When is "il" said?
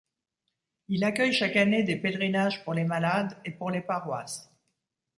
0.87-1.03